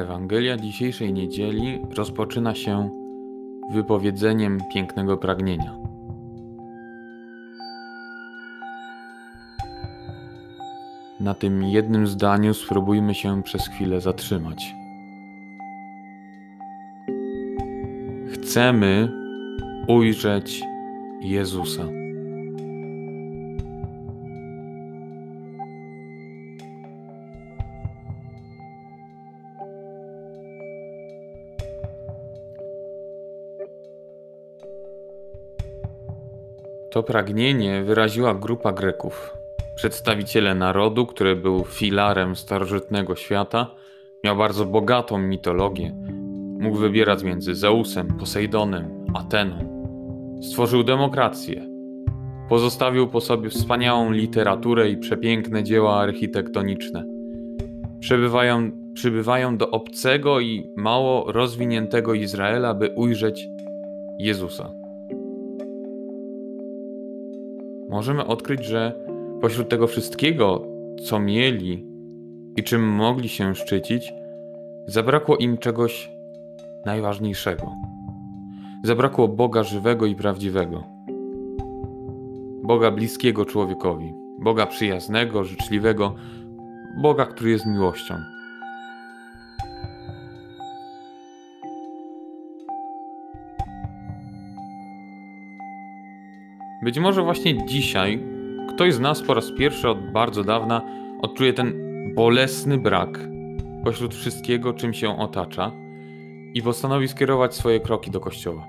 [0.00, 2.90] Ewangelia dzisiejszej niedzieli rozpoczyna się
[3.72, 5.74] wypowiedzeniem pięknego pragnienia.
[11.20, 14.74] Na tym jednym zdaniu spróbujmy się przez chwilę zatrzymać.
[18.32, 19.12] Chcemy
[19.88, 20.62] ujrzeć
[21.20, 21.99] Jezusa.
[36.90, 39.36] To pragnienie wyraziła grupa Greków.
[39.74, 43.74] Przedstawiciele narodu, który był filarem starożytnego świata,
[44.24, 45.94] miał bardzo bogatą mitologię.
[46.60, 49.56] Mógł wybierać między Zeusem, Posejdonem, Ateną.
[50.42, 51.66] Stworzył demokrację.
[52.48, 57.04] Pozostawił po sobie wspaniałą literaturę i przepiękne dzieła architektoniczne.
[58.00, 63.48] Przybywają, przybywają do obcego i mało rozwiniętego Izraela, by ujrzeć
[64.18, 64.79] Jezusa.
[67.90, 68.92] Możemy odkryć, że
[69.40, 70.66] pośród tego wszystkiego,
[71.04, 71.86] co mieli
[72.56, 74.12] i czym mogli się szczycić,
[74.86, 76.10] zabrakło im czegoś
[76.86, 77.72] najważniejszego.
[78.84, 80.84] Zabrakło Boga żywego i prawdziwego.
[82.62, 86.14] Boga bliskiego człowiekowi, Boga przyjaznego, życzliwego,
[87.02, 88.14] Boga, który jest miłością.
[96.90, 98.22] Być może właśnie dzisiaj
[98.74, 100.82] ktoś z nas po raz pierwszy od bardzo dawna
[101.22, 101.74] odczuje ten
[102.14, 103.18] bolesny brak
[103.84, 105.72] pośród wszystkiego, czym się otacza
[106.54, 108.66] i postanowi skierować swoje kroki do kościoła.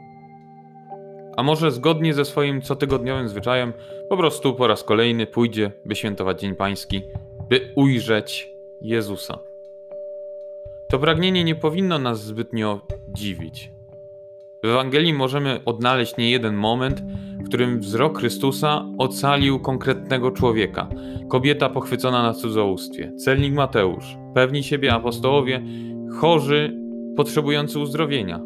[1.38, 3.73] A może zgodnie ze swoim cotygodniowym zwyczajem,
[4.09, 7.01] po prostu po raz kolejny pójdzie, by świętować Dzień Pański,
[7.50, 9.40] by ujrzeć Jezusa.
[10.90, 13.72] To pragnienie nie powinno nas zbytnio dziwić.
[14.63, 17.03] W Ewangelii możemy odnaleźć niejeden moment,
[17.39, 20.89] w którym wzrok Chrystusa ocalił konkretnego człowieka.
[21.29, 25.63] Kobieta pochwycona na cudzołóstwie, celnik Mateusz, pewni siebie apostołowie,
[26.19, 26.77] chorzy,
[27.17, 28.39] potrzebujący uzdrowienia.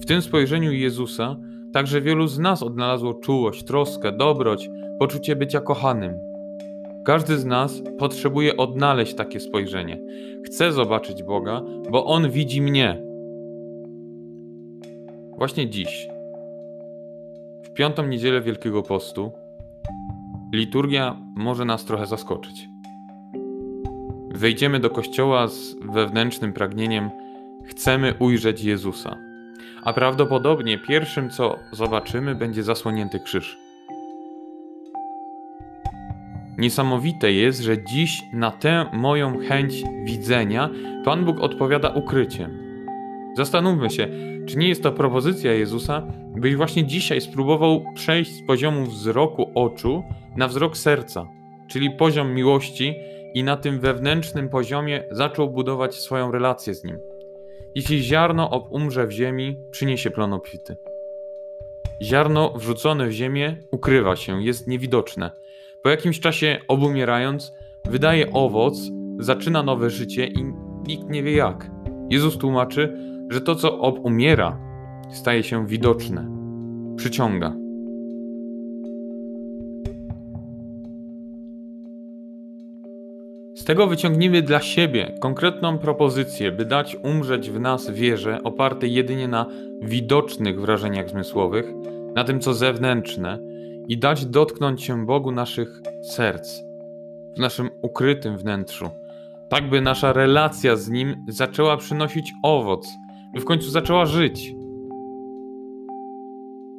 [0.00, 1.36] W tym spojrzeniu Jezusa
[1.72, 6.14] także wielu z nas odnalazło czułość, troskę, dobroć, poczucie bycia kochanym.
[7.04, 10.00] Każdy z nas potrzebuje odnaleźć takie spojrzenie.
[10.44, 13.05] Chce zobaczyć Boga, bo On widzi mnie.
[15.36, 16.08] Właśnie dziś,
[17.62, 19.32] w piątą niedzielę Wielkiego Postu,
[20.52, 22.68] liturgia może nas trochę zaskoczyć.
[24.34, 27.10] Wejdziemy do kościoła z wewnętrznym pragnieniem
[27.64, 29.16] chcemy ujrzeć Jezusa.
[29.82, 33.58] A prawdopodobnie pierwszym, co zobaczymy, będzie zasłonięty krzyż.
[36.58, 40.70] Niesamowite jest, że dziś na tę moją chęć widzenia
[41.04, 42.50] Pan Bóg odpowiada ukryciem.
[43.36, 44.08] Zastanówmy się,
[44.46, 50.02] czy nie jest to propozycja Jezusa, byś właśnie dzisiaj spróbował przejść z poziomu wzroku oczu
[50.36, 51.28] na wzrok serca,
[51.68, 52.94] czyli poziom miłości
[53.34, 56.98] i na tym wewnętrznym poziomie zaczął budować swoją relację z Nim.
[57.74, 60.76] Jeśli ziarno umrze w ziemi, przyniesie plon obfity.
[62.02, 65.30] Ziarno wrzucone w ziemię ukrywa się, jest niewidoczne.
[65.82, 67.52] Po jakimś czasie obumierając,
[67.84, 68.78] wydaje owoc,
[69.18, 70.44] zaczyna nowe życie i
[70.86, 71.70] nikt nie wie jak.
[72.10, 72.96] Jezus tłumaczy,
[73.30, 74.58] że to, co obumiera,
[75.10, 76.28] staje się widoczne,
[76.96, 77.66] przyciąga.
[83.54, 89.28] Z tego wyciągnijmy dla siebie konkretną propozycję, by dać umrzeć w nas wierze opartej jedynie
[89.28, 89.46] na
[89.82, 91.66] widocznych wrażeniach zmysłowych,
[92.14, 93.38] na tym co zewnętrzne
[93.88, 96.60] i dać dotknąć się Bogu naszych serc,
[97.36, 98.90] w naszym ukrytym wnętrzu,
[99.48, 102.88] tak by nasza relacja z Nim zaczęła przynosić owoc,
[103.40, 104.54] w końcu zaczęła żyć.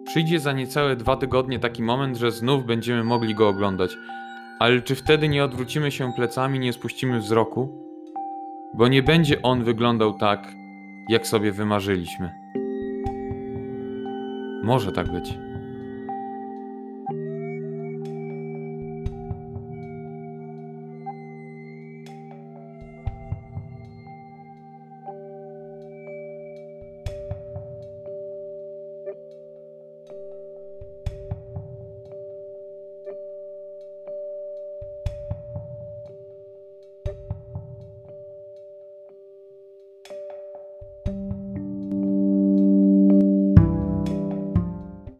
[0.06, 3.98] Przyjdzie za niecałe dwa tygodnie taki moment, że znów będziemy mogli go oglądać,
[4.59, 7.69] ale czy wtedy nie odwrócimy się plecami, nie spuścimy wzroku?
[8.74, 10.54] Bo nie będzie on wyglądał tak,
[11.09, 12.31] jak sobie wymarzyliśmy.
[14.63, 15.46] Może tak być.